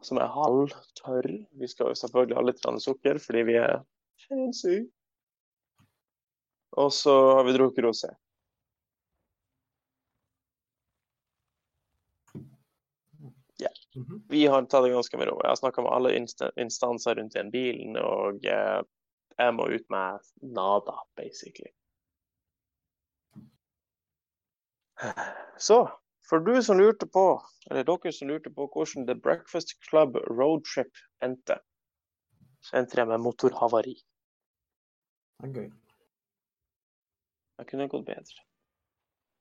[0.00, 1.28] som er halvtørr.
[1.60, 3.84] Vi skal jo selvfølgelig ha litt sukker, fordi vi er
[4.24, 4.78] fancy.
[6.80, 8.14] Og så har vi drukket rosé.
[13.94, 14.24] Mhm.
[14.28, 15.36] Vi har tatt det ganske med ro.
[15.44, 16.16] Jeg har snakka med alle
[16.64, 18.80] instanser rundt den bilen, og eh,
[19.38, 21.72] jeg må ut med nada, basically.
[25.58, 25.82] Så
[26.28, 27.26] for du som lurte på,
[27.70, 30.92] eller dere som lurte på hvordan The Breakfast Club roadtrip
[31.24, 31.58] endte,
[32.62, 33.96] så endte jeg med motorhavari.
[35.42, 35.68] Det er gøy.
[37.58, 38.46] Det kunne gått bedre.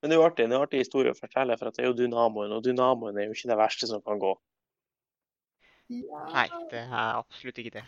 [0.02, 1.86] Men det er jo artig, det er en artig historie å fortelle, for at det
[1.86, 4.34] er jo dynamoen, og dynamoen er jo ikke det verste som kan gå.
[5.92, 7.84] Nei, det er absolutt ikke det.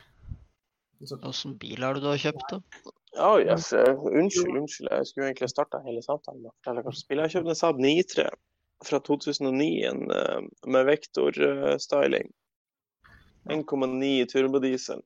[1.06, 2.92] Så, Åssen bil har du da kjøpt, da?
[3.14, 3.72] Ja, yes.
[3.78, 4.90] eh, Unnskyld, unnskyld.
[4.90, 7.52] Jeg skulle egentlig starta hele samtalen med å fortelle hva jeg har kjøpt.
[7.52, 8.30] En Saab 93
[8.88, 12.32] fra 2009 en, eh, med Vektor-styling.
[13.50, 15.04] 1,9 turbodiesel.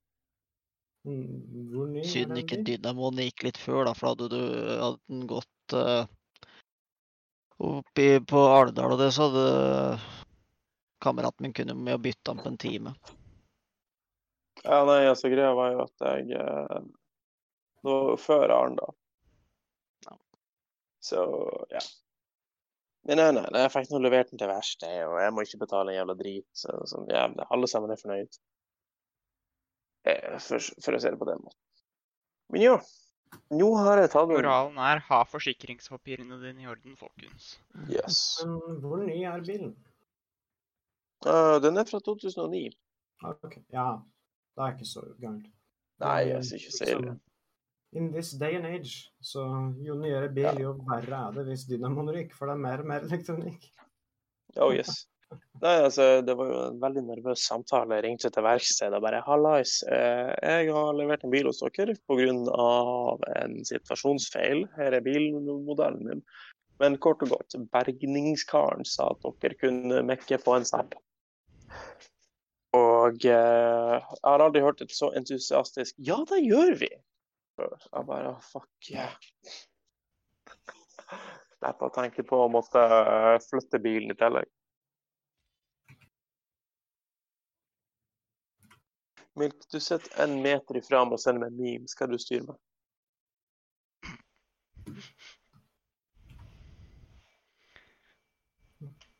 [1.08, 4.42] diesel er Siden ikke dynamoen gikk litt før, da, for hadde du
[4.78, 6.04] hadde den gått uh,
[7.58, 9.46] oppi på Alvdal og det, så hadde
[11.02, 12.94] kameraten min kunne med å bytte den på en time.
[14.68, 16.80] Ja, nei, altså greia var jo at jeg eh,
[17.80, 18.96] Det var jo før Arendal.
[20.08, 20.18] Ja.
[21.10, 21.24] Så,
[21.72, 21.84] ja.
[23.08, 25.62] Men nei, nei, nei, jeg fikk nå levert den til verksted, og jeg må ikke
[25.62, 26.48] betale en jævla drit.
[26.52, 28.40] Så, så ja, alle sammen er fornøyd.
[30.08, 31.62] Eh, For, for å se det på den måten.
[32.52, 32.78] Men ja.
[33.52, 37.54] Nå har jeg tatt Moralen er ha forsikringspapirene dine i orden, folkens.
[37.92, 38.20] Yes.
[38.44, 39.74] Men hvor ny er bilen?
[41.26, 42.70] Uh, den er fra 2009.
[43.24, 43.50] Okay.
[43.50, 43.90] ok, Ja,
[44.58, 45.50] det er ikke så gærent.
[46.02, 47.20] Nei, jeg syns ikke så liksom-
[47.96, 49.42] In this day and age, så
[49.80, 50.60] jo nyere bil, Ja.
[50.60, 53.70] jo verre er det hvis dynamoen ryker, for det er mer og mer elektronikk.
[54.58, 55.06] Oh yes.
[55.62, 57.96] Nei, altså, det var jo en veldig nervøs samtale.
[57.96, 61.96] Jeg ringte til verkstedet og bare Hallais, eh, jeg har levert en bil hos dere
[62.08, 63.42] pga.
[63.42, 64.68] en situasjonsfeil.
[64.76, 66.24] Her er bilmodellen min.
[66.80, 70.94] Men kort og godt, bergningskaren sa at dere kunne mekke på en Saab.
[73.08, 76.92] Og eh, jeg har aldri hørt et så entusiastisk Ja, det gjør vi!
[77.58, 79.14] Jeg bare fuck yeah.
[81.58, 84.50] Slapp å tenke på å måtte eh, flytte bilen i tillegg.
[89.38, 91.90] Milk, du sitter en meter ifra meg og sender meg meme.
[91.90, 92.58] Skal du styre meg?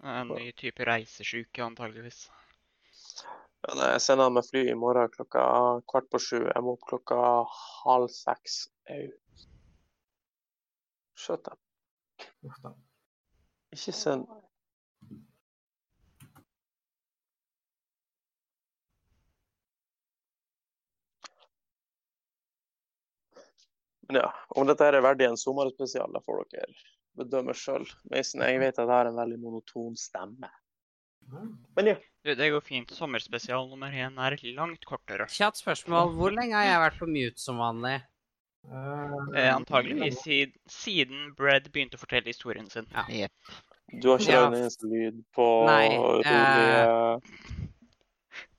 [0.08, 2.28] En ny type reisesjuke, antageligvis.
[3.68, 5.44] Jeg sender med fly i morgen klokka
[5.92, 6.40] kvart på sju.
[6.40, 7.18] Jeg må opp klokka
[7.84, 8.62] halv seks.
[8.88, 9.08] Au.
[12.48, 12.72] Uff da.
[13.76, 14.28] Ikke send
[24.08, 26.78] Men ja, om dette er verdig en sommerspesial, da får dere
[27.20, 27.84] bedømme sjøl.
[28.08, 30.48] Mason, jeg vet at jeg har en veldig monoton stemme.
[31.76, 31.98] Men ja.
[32.28, 32.90] Du, det går fint.
[32.92, 35.30] Sommerspesial nummer én er langt kortere.
[35.32, 36.10] Kjapt spørsmål.
[36.18, 38.02] Hvor lenge har jeg vært på mute som vanlig?
[38.68, 42.88] Eh, Eh, antageligvis siden, siden Bredd begynte å fortelle historien sin.
[42.92, 43.06] Ja.
[43.08, 43.32] Yep.
[44.02, 44.48] Du har ikke Ja.
[44.48, 47.20] en eneste lyd på Nei, uh...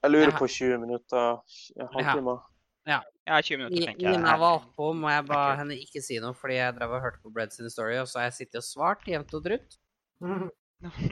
[0.01, 1.43] Jeg lurer på 20 minutter.
[1.77, 2.39] En halvtime.
[2.87, 3.03] Ja,
[3.43, 4.17] 20 minutter, tenker jeg.
[4.17, 7.21] Nina var oppe, og jeg ba henne ikke si noe fordi jeg drev og hørte
[7.21, 9.77] på Brad sin story, og så har jeg sittet og svart jevnt og trutt.
[10.85, 11.09] Nei.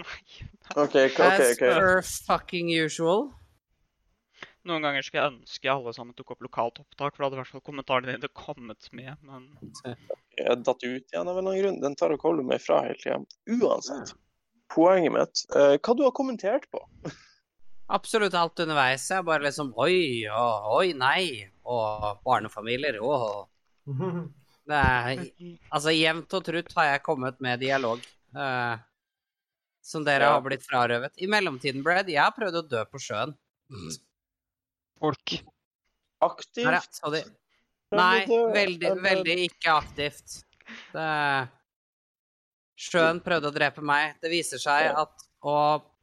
[0.77, 1.19] OK, OK.
[1.21, 1.59] As ok.
[1.65, 3.29] per fucking usual.
[4.67, 7.41] Noen ganger skulle jeg ønske alle sammen tok opp lokalt opptak, for da hadde i
[7.41, 9.45] hvert fall kommentarene dine kommet med, men
[10.37, 11.79] Jeg datt ut igjen av en eller annen grunn.
[11.85, 13.21] Den tar og holder meg fra hele tida.
[13.47, 14.15] Uansett.
[14.75, 16.81] Poenget mitt uh, Hva du har kommentert på?
[17.95, 19.05] Absolutt alt underveis.
[19.13, 21.47] Jeg bare liksom Oi, og oi, nei.
[21.63, 22.99] Og barnefamilier.
[23.87, 24.27] Mhm.
[24.67, 25.21] Det er
[25.71, 28.01] Altså, jevnt og trutt har jeg kommet med dialog.
[28.35, 28.79] eh,
[29.87, 30.33] som dere Ja.
[30.35, 31.13] har blitt frarøvet.
[31.23, 33.37] I mellomtiden, Brad, jeg har prøvd å dø på sjøen.
[34.99, 35.43] Folk.
[36.21, 36.67] Aktivt?
[36.67, 37.11] Nei, ja.
[37.11, 37.23] De,
[37.93, 40.41] nei, veldig, veldig ikke aktivt.
[40.93, 41.07] Det,
[42.75, 44.17] sjøen prøvde å drepe meg.
[44.21, 45.57] Det viser seg at å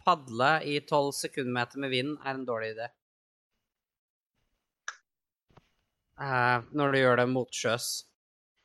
[0.05, 2.87] padle i 12 sekundmeter med vind er en dårlig idé.
[6.13, 7.91] Uh, når du gjør det motsjøs.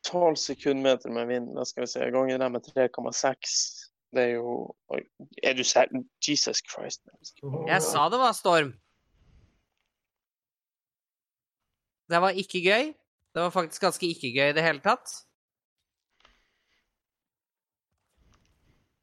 [0.07, 2.11] 12 sekundmeter med vind, da skal vi se.
[2.15, 3.88] Ganger det med 3,6.
[4.15, 4.53] Det er jo
[4.95, 5.03] Oi,
[5.45, 5.91] er du sær...
[6.25, 7.03] Jesus Christ.
[7.69, 8.73] Jeg sa det var storm.
[12.09, 12.93] Det var ikke gøy.
[13.37, 15.13] Det var faktisk ganske ikke gøy i det hele tatt.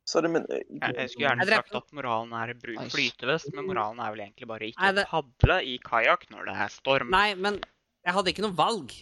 [0.05, 4.01] Sorry, men Jeg, jeg skulle gjerne Jeg sagt at moralen er bruk flytevest, men moralen
[4.05, 7.09] er vel egentlig bare ikke Nei, det- padle i kajakk når det er storm.
[7.13, 7.57] Nei, men
[8.05, 8.93] jeg hadde ikke noe valg.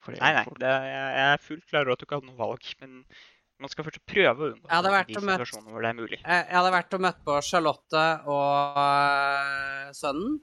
[0.00, 0.44] Fordi Nei, nei.
[0.62, 2.94] Det, jeg, jeg er fullt klar over at du ikke hadde noe valg, men
[3.60, 6.18] man skal først prøve å unngå de situasjonene hvor det er mulig.
[6.20, 10.38] Jeg, jeg hadde vært og møtt på Charlotte og øh, sønnen.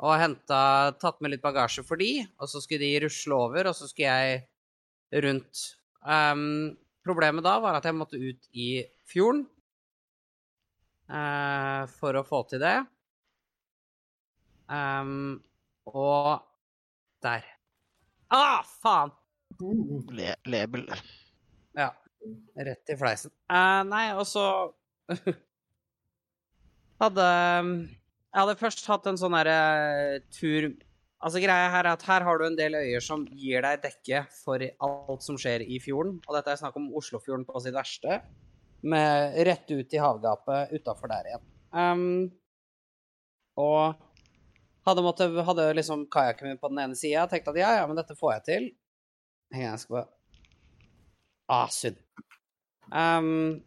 [0.00, 0.60] Og henta
[0.96, 4.08] Tatt med litt bagasje for de, og så skulle de rusle over, og så skulle
[4.08, 5.64] jeg rundt.
[6.00, 6.72] Um,
[7.04, 8.70] problemet da var at jeg måtte ut i
[9.10, 9.44] fjorden
[11.12, 12.78] uh, for å få til det.
[14.72, 15.42] Um,
[15.90, 16.38] og
[17.20, 17.44] der.
[18.32, 19.12] Ah, faen!
[20.16, 20.86] Le, label.
[21.76, 21.90] Ja.
[22.60, 23.32] Rett i fleisen.
[23.50, 24.44] Uh, nei, og så
[27.02, 30.70] hadde Jeg hadde først hatt en sånn derre tur
[31.20, 34.22] Altså, greia her er at her har du en del øyer som gir deg dekke
[34.32, 36.14] for alt som skjer i fjorden.
[36.24, 38.22] Og dette er snakk om Oslofjorden på sitt verste,
[38.80, 41.44] med rett ut i havgapet utafor der igjen.
[41.76, 42.30] Um,
[43.60, 44.00] og
[44.88, 48.00] hadde, måtte, hadde liksom kajakken min på den ene sida, tenkte at ja, ja, men
[48.00, 48.70] dette får jeg til.
[49.60, 50.08] Jeg skal bare
[51.50, 51.98] Ah, synd.
[52.94, 53.58] Um,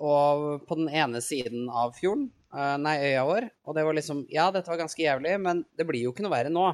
[0.00, 4.24] og på den ene siden av fjorden, uh, nei, øya vår, og det var liksom
[4.32, 6.70] Ja, dette var ganske jævlig, men det blir jo ikke noe verre nå.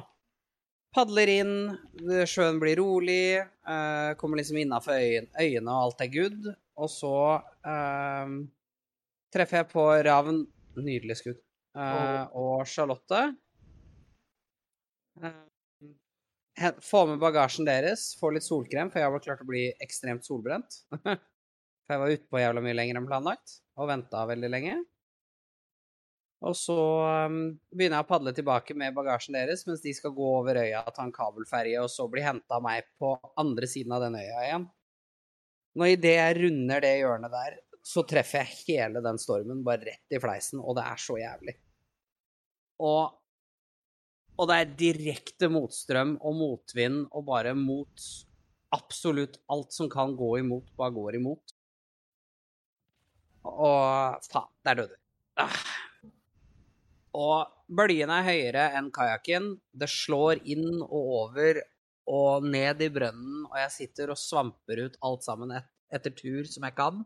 [0.95, 1.53] Padler inn,
[2.29, 6.51] sjøen blir rolig, uh, kommer liksom innafor øyene, øyene, og alt er good.
[6.79, 7.15] Og så
[7.67, 8.35] uh,
[9.33, 10.43] treffer jeg på Ravn,
[10.79, 11.41] nydelig skudd,
[11.75, 13.19] og Charlotte.
[16.85, 20.83] Få med bagasjen deres, få litt solkrem, for jeg var klart å bli ekstremt solbrent.
[21.83, 24.75] For jeg var ute på jævla mye lenger enn planlagt, og venta veldig lenge.
[26.43, 26.77] Og så
[27.27, 27.35] um,
[27.71, 30.95] begynner jeg å padle tilbake med bagasjen deres, mens de skal gå over øya og
[30.95, 34.45] ta en kabelferje, og så bli henta av meg på andre siden av den øya
[34.47, 34.65] igjen.
[35.79, 40.15] Når idet jeg runder det hjørnet der, så treffer jeg hele den stormen bare rett
[40.15, 41.55] i fleisen, og det er så jævlig.
[42.83, 43.15] Og,
[44.33, 48.05] og det er direkte motstrøm og motvind og bare mot
[48.73, 51.53] absolutt alt som kan gå imot, bare går imot.
[53.43, 55.01] Og faen, der døde vi.
[55.43, 55.59] Ah.
[57.13, 59.51] Og bølgene er høyere enn kajakken.
[59.69, 61.61] Det slår inn og over
[62.09, 66.49] og ned i brønnen, og jeg sitter og svamper ut alt sammen et, etter tur
[66.49, 67.03] som jeg kan.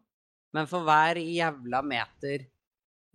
[0.56, 2.48] Men for hver jævla meter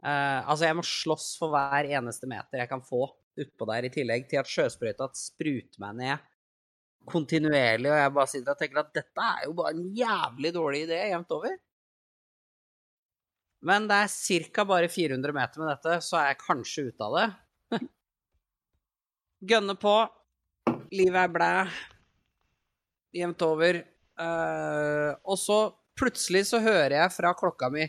[0.05, 3.07] eh, Altså, jeg må slåss for hver eneste meter jeg kan få
[3.41, 6.29] utpå der, i tillegg til at sjøsprøyta spruter meg ned
[7.09, 10.83] kontinuerlig, og jeg bare sitter og tenker at dette er jo bare en jævlig dårlig
[10.87, 11.57] idé jevnt over.
[13.63, 14.65] Men det er ca.
[14.67, 17.29] bare 400 meter med dette, så er jeg kanskje ute av det.
[19.53, 19.97] Gønne på.
[20.93, 21.53] Livet er blæ.
[23.23, 23.83] Jevnt over.
[24.23, 25.61] Uh, og så
[25.99, 27.87] plutselig så hører jeg fra klokka mi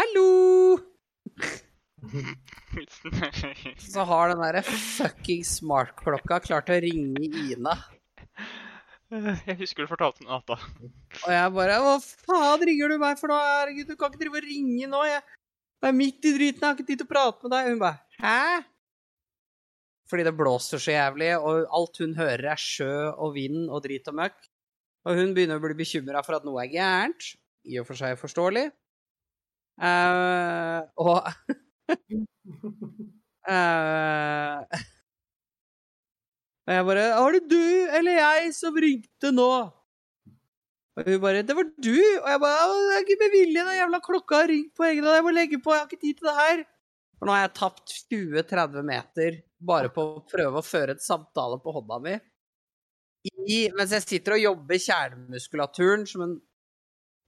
[0.00, 0.87] Hallo!
[3.84, 7.76] Så har den derre fucking smartklokka klart å ringe Ina.
[9.08, 10.58] Jeg husker du fortalte noe annet da.
[11.24, 13.38] Og jeg bare Hva faen ringer du meg for nå?
[13.40, 15.04] Herregud, du kan ikke drive og ringe nå.
[15.08, 15.22] Jeg
[15.78, 17.68] jeg er midt i driten, jeg har ikke tid til å prate med deg.
[17.70, 18.62] Hun bare Hæ?
[20.10, 24.08] Fordi det blåser så jævlig, og alt hun hører er sjø og vind og drit
[24.10, 24.48] og møkk.
[25.06, 27.28] Og hun begynner å bli bekymra for at noe er gærent.
[27.68, 28.64] I og for seg forståelig.
[29.78, 31.28] Uh, og
[33.48, 34.60] Eh,
[36.68, 37.64] Og jeg bare 'Var det du
[37.96, 39.72] eller jeg som ringte nå?'
[40.98, 43.78] Og hun bare 'Det var du.' Og jeg bare 'Det er ikke med vilje, den
[43.80, 45.16] jævla klokka har ringt på egen hånd.
[45.16, 46.64] Jeg må legge på, jeg har ikke tid til det her'.
[47.18, 51.58] For nå har jeg tapt 20-30 meter bare på å prøve å føre et samtale
[51.62, 52.18] på hånda mi.
[53.48, 56.36] I, mens jeg sitter og jobber kjernemuskulaturen som en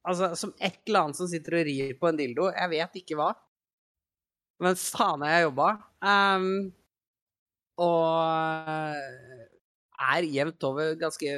[0.08, 2.46] Altså, som et eller annet som sitter og rir på en dildo.
[2.56, 3.34] Jeg vet ikke hva.
[4.60, 5.70] Men faen jeg jobba.
[6.04, 6.50] Um,
[7.80, 8.96] og
[10.00, 11.36] er jevnt over ganske,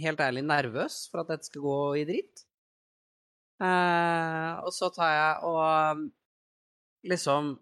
[0.00, 2.44] helt ærlig, nervøs for at dette skal gå i dritt.
[3.62, 6.00] Uh, og så tar jeg og
[7.06, 7.52] liksom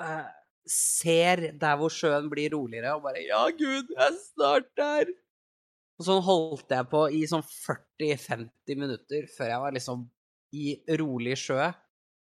[0.00, 0.28] uh,
[0.70, 5.12] ser der hvor sjøen blir roligere, og bare Ja, gud, jeg er snart der!
[6.00, 10.06] Og sånn holdt jeg på i sånn 40-50 minutter før jeg var liksom
[10.56, 11.68] i rolig sjø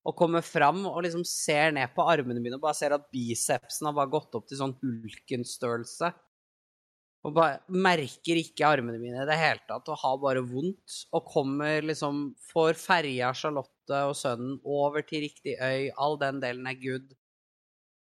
[0.07, 3.89] og kommer fram og liksom ser ned på armene mine og bare ser at bicepsen
[3.89, 6.13] har bare gått opp til sånn hulkenstørrelse.
[7.27, 11.01] Og bare merker ikke armene mine i det hele tatt, og har bare vondt.
[11.19, 12.21] Og kommer liksom
[12.53, 17.11] Får ferja Charlotte og sønnen over til riktig øy, all den delen er good.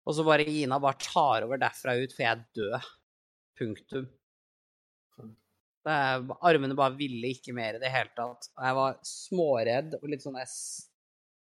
[0.05, 2.89] Og så bare Gina bare tar over derfra ut, for jeg er død.
[3.59, 4.09] Punktum.
[5.89, 8.49] Er, armene bare ville ikke mer i det hele tatt.
[8.57, 10.88] Og jeg var småredd og litt sånn s-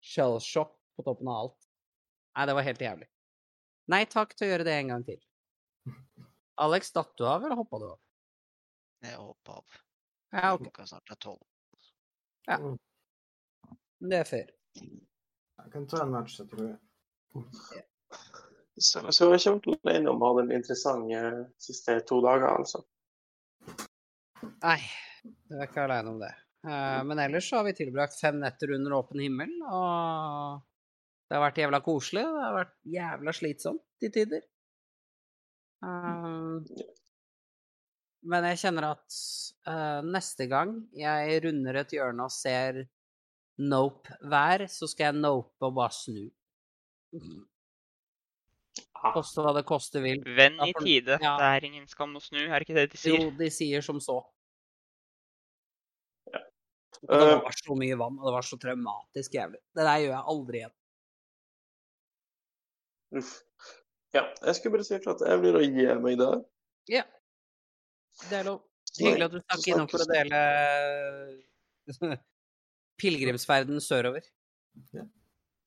[0.05, 1.69] shell-shock på toppen av alt.
[2.37, 3.09] Nei, det var helt jævlig.
[3.93, 5.21] Nei takk til å gjøre det en gang til.
[6.65, 8.01] Alex, datt du av, eller hoppa du av?
[9.05, 9.81] Jeg hoppa av.
[10.35, 10.67] Ja, OK.
[10.67, 11.43] Klokka snart er tolv.
[12.49, 12.59] Ja.
[14.05, 14.53] Det er fair.
[14.81, 16.79] Jeg kan ta en match, jeg tror jeg.
[18.77, 21.21] Så, så jeg har til å innom om å ha den interessante
[21.63, 22.83] siste to dager, altså.
[24.65, 24.81] Nei,
[25.23, 26.33] du er ikke aleine om det.
[26.65, 30.63] Eh, men ellers så har vi tilbrakt fem netter under åpen himmel, og
[31.29, 32.25] det har vært jævla koselig.
[32.25, 34.45] Det har vært jævla slitsomt til tider.
[35.85, 36.85] Eh,
[38.25, 39.17] men jeg kjenner at
[39.69, 42.85] eh, neste gang jeg runder et hjørne og ser
[43.61, 46.25] Nope hver, så skal jeg nope og bare snu.
[48.99, 50.25] Ah, Koste hva det koste vil.
[50.35, 51.21] Venn i tide.
[51.23, 51.35] ja.
[51.39, 53.21] Det er ingen skam å snu, er det ikke det de sier?
[53.21, 54.17] Jo, de sier som så.
[57.05, 57.15] Ja.
[57.15, 59.61] Og det Eh, var så mye vann, og det var så traumatisk jævlig.
[59.77, 60.75] Det der gjør jeg aldri igjen.
[63.19, 63.33] uff.
[64.15, 66.41] Ja, jeg skulle bare si at jeg blir å gi meg der.
[66.91, 67.03] Ja.
[68.31, 68.61] Det er lov.
[68.95, 70.41] Hyggelig at du stakk innom for å dele
[73.03, 74.23] pilegrimsferden sørover.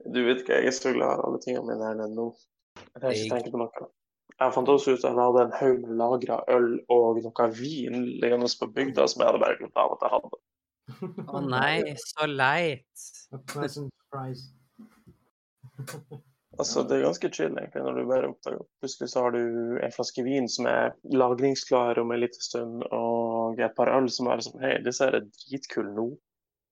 [0.07, 2.29] Du vet ikke, jeg er så glad i alle tingene mine her nede nå.
[2.77, 3.89] Jeg trenger ikke tenke på noe.
[4.37, 8.03] Jeg fant også ut at jeg hadde en haug med lagra øl og noe vin
[8.21, 10.39] liggende på bygda som jeg hadde bare glemt av at jeg hadde.
[11.27, 13.07] Å nei, så leit.
[16.57, 19.77] Altså, Det er ganske chill egentlig når du bare oppdager at plutselig så har du
[19.85, 24.31] en flaske vin som er lagringsklar om en liten stund, og et par øl som
[24.33, 26.07] er sånn Hei, disse er dritkule nå.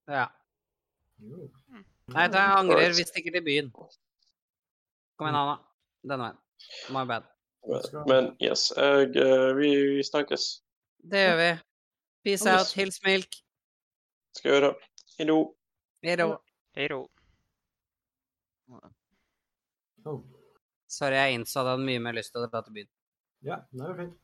[0.09, 0.25] Ja.
[1.21, 2.97] Nei, jeg angrer.
[2.97, 3.69] Vi stikker til byen.
[3.75, 5.55] Kom igjen, Anna.
[6.05, 6.41] Denne veien.
[6.95, 7.29] My bad.
[8.09, 10.49] Men yes, jeg, eh, vi, vi snakkes.
[11.05, 11.49] Det gjør vi.
[12.25, 12.73] Peace out.
[12.77, 13.44] Hils Milk.
[14.35, 14.73] Skal gjøre.
[15.19, 15.37] Hallo.
[16.03, 16.27] Hei då.
[16.75, 17.05] Hei ro.
[20.05, 20.19] Oh.
[20.91, 22.89] Sorry, jeg innså at jeg hadde mye mer lyst til å dra til byen.
[23.47, 24.21] Ja, det er fint.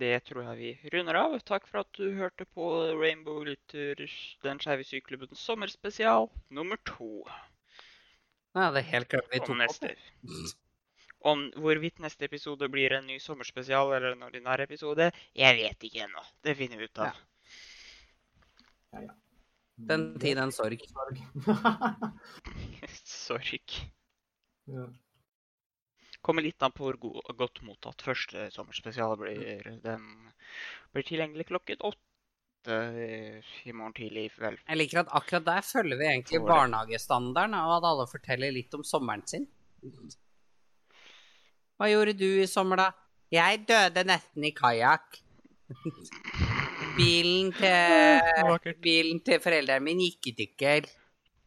[0.00, 1.38] Det tror jeg vi runder av.
[1.48, 2.68] Takk for at du hørte på
[3.00, 7.24] Rainbow Litters, Den skeive syklubben sommerspesial nummer to.
[8.54, 9.88] Ja, det er helt klart vi tok opp.
[11.20, 16.06] Om hvorvidt neste episode blir en ny sommerspesial eller en ordinær episode, jeg vet ikke
[16.06, 16.22] ennå.
[16.40, 17.18] Det finner vi ut av.
[19.90, 20.80] Den tid, den sorg.
[20.92, 21.20] Sorg.
[23.04, 23.76] Sorg.
[24.70, 24.88] ja.
[26.20, 29.70] Kommer litt an på hvor go godt mottatt første sommerspesial blir.
[29.84, 30.02] Den
[30.92, 32.76] blir tilgjengelig klokken åtte
[33.64, 34.26] i morgen tidlig.
[34.36, 38.76] Vel, Jeg liker at akkurat der følger vi egentlig barnehagestandarden, og at alle forteller litt
[38.76, 39.48] om sommeren sin.
[41.80, 42.90] Hva gjorde du i sommer, da?
[43.32, 45.14] Jeg døde nesten i kajakk.
[46.98, 50.90] Bilen til Bilen til foreldrene mine gikk i stykker.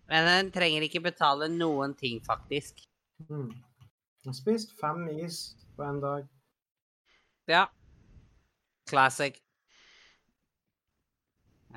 [0.09, 2.81] Men den trenger ikke betale noen ting, faktisk.
[3.27, 3.51] Mm.
[4.23, 5.37] Jeg har spist fem is
[5.77, 6.25] på en dag.
[7.53, 7.67] Ja.
[8.89, 9.37] Classic.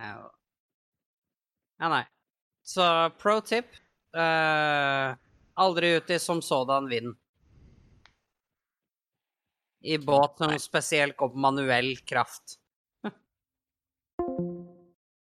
[0.01, 0.16] Ja,
[1.77, 2.03] ja nei.
[2.64, 2.88] Så
[3.21, 3.69] pro tip
[4.16, 5.12] uh,
[5.61, 7.12] Aldri uti som sådan vind.
[9.83, 12.59] I båt som spesielt går på manuell kraft.